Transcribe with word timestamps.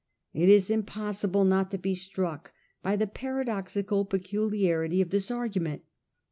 It 0.33 0.49
is 0.49 0.71
impossible 0.71 1.43
not 1.45 1.69
to 1.69 1.77
be 1.77 1.93
struck 1.93 2.53
by 2.81 2.95
the 2.95 3.05
paradoxical 3.05 4.03
peculiarity 4.03 4.99
of 4.99 5.11
this 5.11 5.29
argument. 5.29 5.83